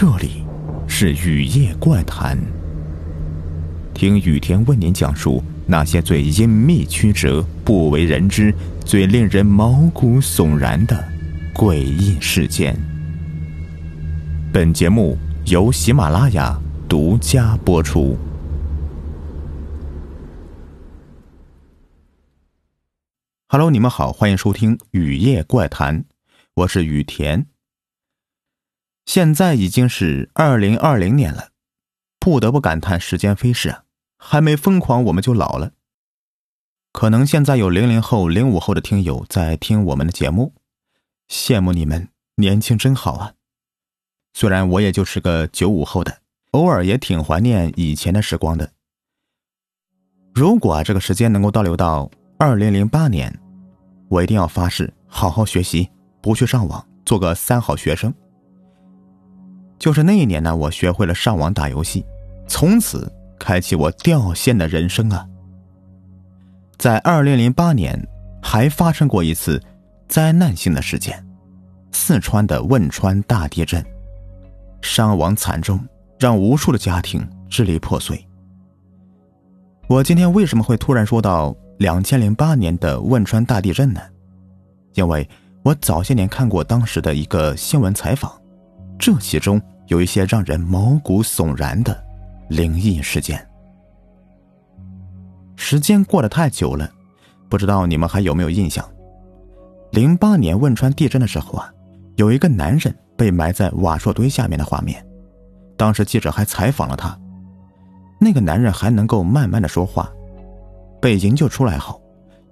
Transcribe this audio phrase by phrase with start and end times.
[0.00, 0.44] 这里
[0.86, 2.38] 是雨夜怪谈，
[3.92, 8.54] 听雨田为您讲述那些最隐秘曲折、不为人知、
[8.86, 11.04] 最令人毛骨悚然的
[11.52, 12.80] 诡异事件。
[14.52, 16.56] 本节目由喜马拉雅
[16.88, 18.16] 独家播出。
[23.48, 26.04] Hello，你们好，欢迎收听雨夜怪谈，
[26.54, 27.44] 我是雨田。
[29.08, 31.48] 现在已经是二零二零年了，
[32.20, 33.84] 不得不感叹时间飞逝啊！
[34.18, 35.72] 还没疯狂我们就老了。
[36.92, 40.52] 可能现在有零零后、零五后的听友在听我们的节目，
[41.26, 43.32] 羡慕你们年轻真好啊！
[44.34, 46.18] 虽然我也就是个九五后的，
[46.50, 48.70] 偶尔也挺怀念以前的时光的。
[50.34, 53.34] 如果啊这个时间能够倒流到二零零八年，
[54.10, 55.88] 我一定要发誓好好学习，
[56.20, 58.12] 不去上网，做个三好学生。
[59.78, 62.04] 就是那一年呢，我学会了上网打游戏，
[62.46, 65.26] 从此开启我掉线的人生啊。
[66.76, 68.00] 在二零零八年，
[68.42, 69.62] 还发生过一次
[70.08, 71.24] 灾难性的事件——
[71.92, 73.84] 四川的汶川大地震，
[74.82, 75.80] 伤亡惨重，
[76.18, 78.24] 让无数的家庭支离破碎。
[79.86, 84.00] 我今天为什么会突然说到两千零八年的汶川大地震呢？
[84.94, 85.28] 因为
[85.62, 88.30] 我早些年看过当时的一个新闻采访。
[88.98, 91.96] 这其中有一些让人毛骨悚然的
[92.48, 93.46] 灵异事件。
[95.56, 96.90] 时间过得太久了，
[97.48, 98.86] 不知道你们还有没有印象？
[99.92, 101.72] 零八年汶川地震的时候啊，
[102.16, 105.04] 有一个男人被埋在瓦砾堆下面的画面。
[105.76, 107.18] 当时记者还采访了他，
[108.20, 110.10] 那个男人还能够慢慢的说话。
[111.00, 112.02] 被营救出来后，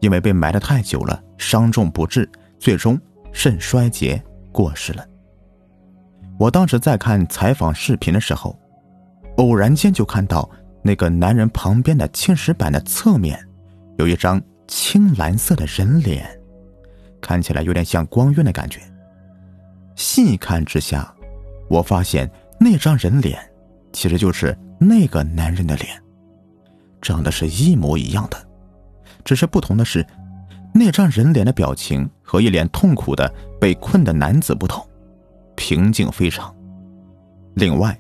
[0.00, 2.98] 因为被埋的太久了，伤重不治，最终
[3.32, 4.22] 肾衰竭
[4.52, 5.04] 过世了。
[6.38, 8.58] 我当时在看采访视频的时候，
[9.38, 10.48] 偶然间就看到
[10.82, 13.38] 那个男人旁边的青石板的侧面，
[13.96, 16.28] 有一张青蓝色的人脸，
[17.20, 18.80] 看起来有点像光晕的感觉。
[19.94, 21.14] 细看之下，
[21.68, 22.30] 我发现
[22.60, 23.38] 那张人脸
[23.92, 25.88] 其实就是那个男人的脸，
[27.00, 28.36] 长得是一模一样的，
[29.24, 30.06] 只是不同的是，
[30.74, 34.86] 那张人脸的表情和一脸痛苦的被困的男子不同。
[35.56, 36.54] 平静非常。
[37.54, 37.98] 另外，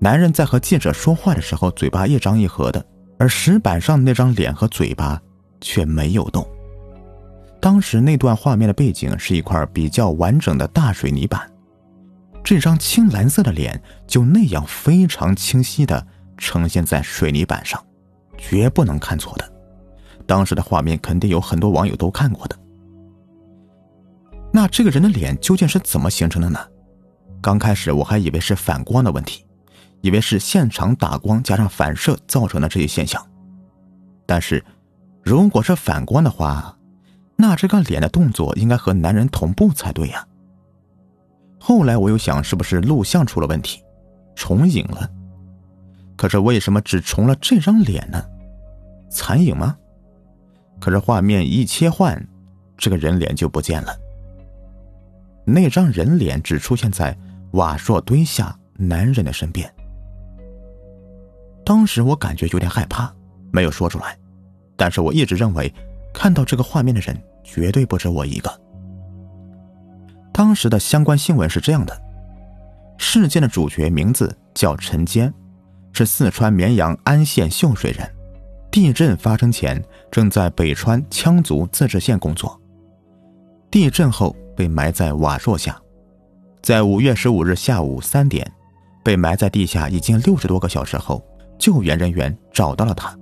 [0.00, 2.84] 男人在和记者说话的时候，嘴巴一张一合的，
[3.18, 5.20] 而石板上那张脸和嘴巴
[5.60, 6.46] 却没有动。
[7.60, 11.50] 当时那段画面的背景是一块比较完整的大水泥板，
[12.42, 16.06] 这张青蓝色的脸就那样非常清晰的
[16.36, 17.82] 呈现在水泥板上，
[18.36, 19.52] 绝不能看错的。
[20.26, 22.58] 当时的画面肯定有很多网友都看过的。
[24.56, 26.60] 那这个人的脸究竟是怎么形成的呢？
[27.42, 29.44] 刚开始我还以为是反光的问题，
[30.00, 33.20] 以为是现场打光加上反射造成的这一现象。
[34.24, 34.64] 但是，
[35.24, 36.78] 如果是反光的话，
[37.34, 40.24] 那这个脸的动作应该和男人同步才对呀。
[41.58, 43.82] 后来我又想，是不是录像出了问题，
[44.36, 45.10] 重影了？
[46.14, 48.24] 可是为什么只重了这张脸呢？
[49.10, 49.76] 残影吗？
[50.78, 52.24] 可是画面一切换，
[52.78, 53.92] 这个人脸就不见了。
[55.44, 57.16] 那张人脸只出现在
[57.52, 59.70] 瓦砾堆下男人的身边。
[61.64, 63.12] 当时我感觉有点害怕，
[63.52, 64.18] 没有说出来。
[64.76, 65.72] 但是我一直认为，
[66.12, 68.60] 看到这个画面的人绝对不止我一个。
[70.32, 71.96] 当时的相关新闻是这样的：
[72.98, 75.32] 事件的主角名字叫陈坚，
[75.92, 78.10] 是四川绵阳安县秀水人。
[78.70, 79.80] 地震发生前，
[80.10, 82.60] 正在北川羌族自治县工作。
[83.70, 84.34] 地震后。
[84.56, 85.80] 被埋在瓦砾下，
[86.62, 88.50] 在五月十五日下午三点，
[89.02, 91.24] 被埋在地下已经六十多个小时后，
[91.58, 93.16] 救援人员找到了他，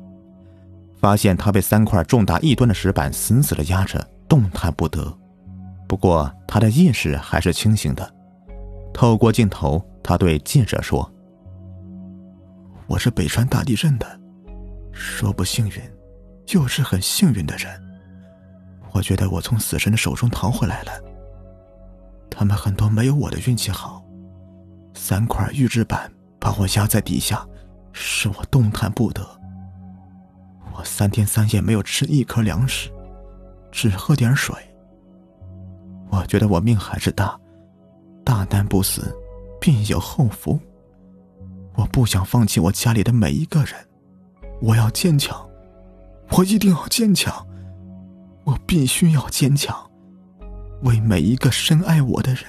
[1.00, 5.12] 发现他被三块重达一吨的石板死死的压着，动弹不得。
[5.88, 8.14] 不过他的意识还是清醒的。
[8.94, 11.10] 透过镜头，他对记者说
[12.86, 14.20] ：“我是北川大地震的，
[14.92, 15.74] 说不幸运，
[16.54, 17.70] 又是很幸运的人。
[18.92, 20.92] 我觉得我从死神的手中逃回来了。”
[22.32, 24.02] 他们很多没有我的运气好，
[24.94, 27.46] 三块预制板把我压在底下，
[27.92, 29.26] 使我动弹不得。
[30.74, 32.90] 我三天三夜没有吃一颗粮食，
[33.70, 34.54] 只喝点水。
[36.10, 37.38] 我觉得我命还是大，
[38.24, 39.14] 大难不死，
[39.60, 40.58] 必有后福。
[41.74, 43.74] 我不想放弃我家里的每一个人，
[44.60, 45.48] 我要坚强，
[46.30, 47.46] 我一定要坚强，
[48.44, 49.90] 我必须要坚强。
[50.82, 52.44] 为每一个深爱我的人，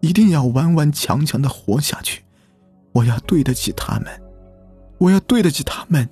[0.00, 2.22] 一定要顽顽强强的活下去。
[2.92, 4.06] 我要对得起他们，
[4.98, 6.08] 我要对得起他们，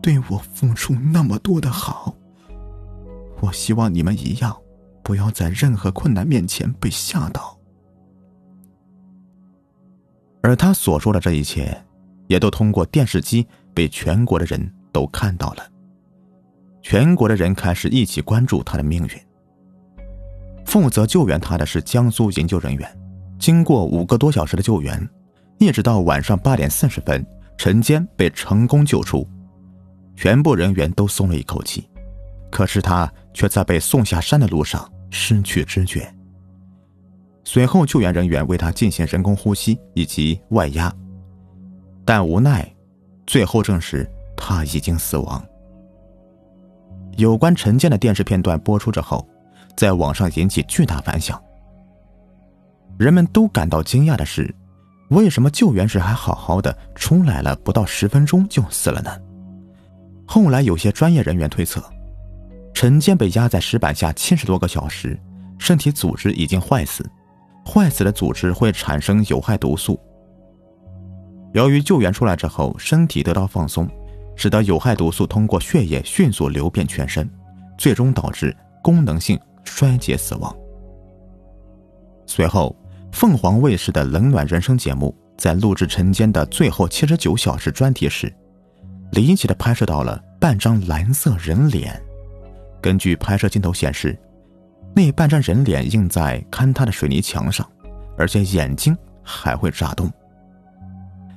[0.00, 2.14] 对我付出那么多的好。
[3.40, 4.56] 我希望你们一样，
[5.02, 7.58] 不要在任何困难面前被吓到。
[10.42, 11.76] 而他所说的这一切，
[12.28, 15.68] 也都通过电视机被全国的人都看到了。
[16.82, 19.31] 全国的人开始一起关注他的命运。
[20.72, 22.98] 负责救援他的是江苏营救人员，
[23.38, 25.06] 经过五个多小时的救援，
[25.58, 27.22] 一直到晚上八点四十分，
[27.58, 29.28] 陈坚被成功救出，
[30.16, 31.86] 全部人员都松了一口气。
[32.50, 36.10] 可是他却在被送下山的路上失去知觉。
[37.44, 40.90] 随后，救援人员为他进行人工呼吸以及外压，
[42.02, 42.66] 但无奈，
[43.26, 45.44] 最后证实他已经死亡。
[47.18, 49.28] 有关陈建的电视片段播出之后，
[49.76, 51.40] 在网上引起巨大反响。
[52.98, 54.54] 人们都感到惊讶的是，
[55.10, 59.10] 为什么救援时还好好的，出来了不到十分钟就死了呢？
[60.26, 61.82] 后来有些专业人员推测，
[62.72, 65.18] 陈建被压在石板下七十多个小时，
[65.58, 67.04] 身体组织已经坏死，
[67.66, 69.98] 坏死的组织会产生有害毒素。
[71.52, 73.88] 由于救援出来之后，身体得到放松。
[74.34, 77.30] 使得有害毒素通过血液迅速流遍全身，
[77.76, 80.54] 最终导致功能性衰竭死亡。
[82.26, 82.74] 随后，
[83.12, 88.32] 凤凰卫视的《冷暖人生》节目在录制陈坚的最后七十九小时专题时，
[89.12, 92.00] 离奇的拍摄到了半张蓝色人脸。
[92.80, 94.18] 根据拍摄镜头显示，
[94.94, 97.68] 那半张人脸映在坍塌的水泥墙上，
[98.16, 100.10] 而且眼睛还会眨动。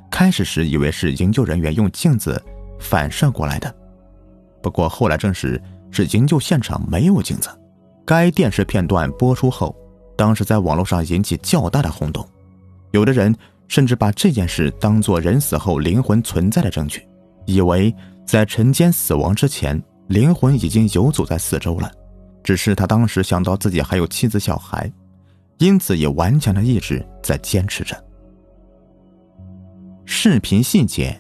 [0.10, 2.42] 开始时以为是营救人员用镜子。
[2.78, 3.74] 反射过来的，
[4.62, 5.60] 不过后来证实
[5.92, 7.50] 是营救现场没有镜子。
[8.06, 9.76] 该电视片段播出后，
[10.16, 12.26] 当时在网络上引起较大的轰动，
[12.92, 13.36] 有的人
[13.68, 17.08] 甚至把这件事当作人死后灵魂存在的证据，
[17.46, 17.94] 以为
[18.26, 21.92] 在陈坚死亡之前，灵魂已经游走在四周了，
[22.44, 24.92] 只是他当时想到自己还有妻子小孩，
[25.58, 27.96] 因此以顽强的意志在坚持着。
[30.06, 31.20] 视频细节。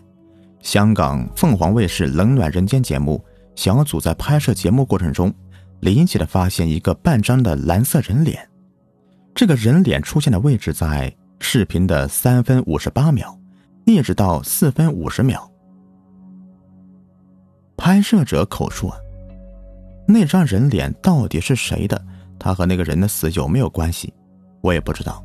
[0.61, 3.23] 香港凤凰卫视《冷暖人间》节目
[3.55, 5.31] 小组在拍摄节目过程中，
[5.85, 8.49] 离奇的发现一个半张的蓝色人脸。
[9.35, 13.37] 这个人脸出现的位置在视频的三分五十八秒，
[13.85, 15.47] 一直到四分五十秒。
[17.77, 18.91] 拍摄者口述
[20.09, 22.03] ：“那张人脸到底是谁的？
[22.39, 24.11] 他和那个人的死有没有关系？
[24.61, 25.23] 我也不知道，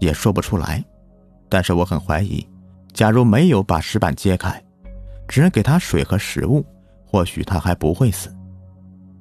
[0.00, 0.84] 也说不出来。
[1.48, 2.44] 但是我很怀疑，
[2.92, 4.60] 假如没有把石板揭开。”
[5.28, 6.66] 只给他水和食物，
[7.06, 8.34] 或许他还不会死。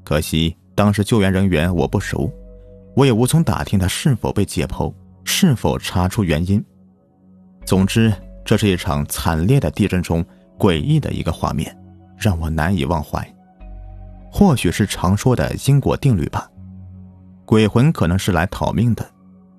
[0.03, 2.31] 可惜当时救援人员我不熟，
[2.95, 6.63] 我也无从打听他是否被解剖，是否查出原因。
[7.65, 8.11] 总之，
[8.43, 10.25] 这是一场惨烈的地震中
[10.57, 11.77] 诡异的一个画面，
[12.17, 13.25] 让我难以忘怀。
[14.31, 16.49] 或许是常说的因果定律吧，
[17.45, 19.05] 鬼魂可能是来讨命的，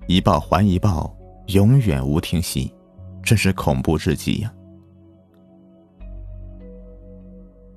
[0.07, 1.15] 一报还一报，
[1.47, 2.73] 永远无停息，
[3.21, 4.51] 真是恐怖至极呀。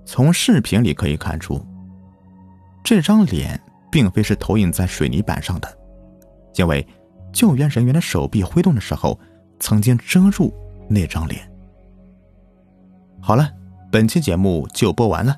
[0.07, 1.63] 从视频里可以看出，
[2.87, 3.61] 这张脸
[3.91, 5.77] 并非是投影在水泥板上的，
[6.55, 6.87] 因为
[7.33, 9.19] 救援人员的手臂挥动的时候，
[9.59, 10.55] 曾经遮住
[10.89, 11.51] 那张脸。
[13.21, 13.51] 好了，
[13.91, 15.37] 本期节目就播完了。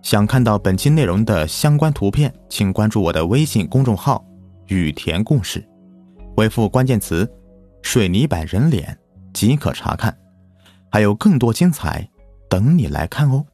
[0.00, 4.24] 想看到本期内容的相关图片，请关注我的微信公众号
[4.70, 5.68] “雨田故事”，
[6.36, 7.28] 回复关键词
[7.82, 8.96] “水泥板人脸”
[9.34, 10.16] 即可查看，
[10.88, 12.08] 还有更多精彩
[12.48, 13.44] 等你来看哦。